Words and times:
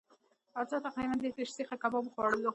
هر 0.55 0.65
چا 0.69 0.77
تقریبأ 0.85 1.15
دېرش 1.21 1.33
دېرش 1.37 1.51
سیخه 1.57 1.75
کباب 1.83 2.03
وخوړلو. 2.05 2.49